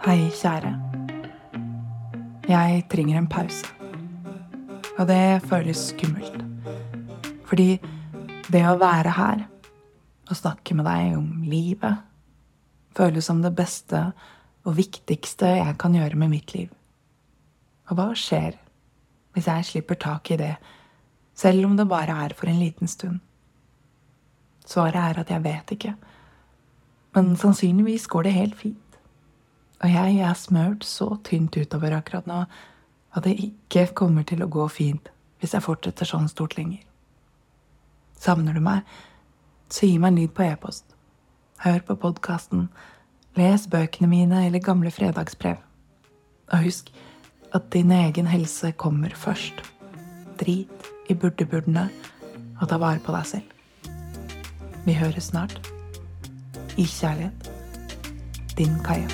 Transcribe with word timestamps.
Hei, 0.00 0.30
kjære. 0.32 0.70
Jeg 2.48 2.86
trenger 2.88 3.18
en 3.18 3.26
pause. 3.28 3.66
Og 4.96 5.04
det 5.10 5.42
føles 5.44 5.82
skummelt. 5.90 6.38
Fordi 7.44 7.74
det 8.48 8.62
å 8.64 8.78
være 8.80 9.12
her 9.12 9.44
og 10.30 10.40
snakke 10.40 10.78
med 10.78 10.88
deg 10.88 11.18
om 11.18 11.44
livet 11.44 12.00
føles 12.96 13.28
som 13.28 13.44
det 13.44 13.52
beste 13.52 14.00
og 14.64 14.78
viktigste 14.80 15.52
jeg 15.58 15.76
kan 15.84 15.92
gjøre 15.92 16.16
med 16.16 16.32
mitt 16.32 16.56
liv. 16.56 16.72
Og 17.92 18.00
hva 18.00 18.10
skjer 18.16 18.56
hvis 19.36 19.52
jeg 19.52 19.68
slipper 19.68 20.00
tak 20.00 20.32
i 20.32 20.40
det, 20.40 20.54
selv 21.36 21.68
om 21.68 21.76
det 21.76 21.90
bare 21.92 22.16
er 22.24 22.40
for 22.40 22.48
en 22.48 22.64
liten 22.64 22.88
stund? 22.88 23.20
Svaret 24.64 24.96
er 25.10 25.26
at 25.26 25.36
jeg 25.36 25.44
vet 25.44 25.76
ikke. 25.76 25.98
Men 27.12 27.36
sannsynligvis 27.36 28.08
går 28.08 28.30
det 28.30 28.40
helt 28.40 28.64
fint. 28.64 28.89
Og 29.80 29.88
jeg 29.88 30.20
er 30.20 30.36
smørt 30.36 30.84
så 30.84 31.14
tynt 31.24 31.56
utover 31.56 31.96
akkurat 31.96 32.28
nå 32.28 32.44
at 33.16 33.26
det 33.26 33.38
ikke 33.42 33.88
kommer 33.96 34.26
til 34.28 34.44
å 34.44 34.50
gå 34.50 34.66
fint 34.70 35.08
hvis 35.40 35.54
jeg 35.56 35.64
fortsetter 35.64 36.08
sånn 36.08 36.28
stort 36.28 36.58
lenger. 36.58 36.82
Savner 38.20 38.56
du 38.56 38.60
meg, 38.60 38.84
så 39.72 39.88
gi 39.88 39.96
meg 39.98 40.12
en 40.12 40.18
lyd 40.20 40.34
på 40.36 40.44
e-post. 40.44 40.84
Hør 41.64 41.80
på 41.88 41.96
podkasten, 42.02 42.68
les 43.40 43.64
bøkene 43.72 44.10
mine 44.10 44.44
eller 44.46 44.60
gamle 44.64 44.92
fredagsbrev. 44.92 45.56
Og 46.52 46.66
husk 46.66 46.90
at 47.56 47.70
din 47.72 47.92
egen 47.94 48.28
helse 48.28 48.72
kommer 48.76 49.14
først. 49.16 49.64
Drit 50.40 50.90
i 51.08 51.16
burde-burdene 51.16 51.88
og 52.60 52.68
ta 52.68 52.78
vare 52.80 53.00
på 53.04 53.14
deg 53.16 53.30
selv. 53.32 53.56
Vi 54.84 54.96
høres 54.96 55.32
snart. 55.32 55.56
I 56.76 56.84
kjærlighet. 56.84 57.59
Din 58.56 58.78
Kaja. 58.82 59.06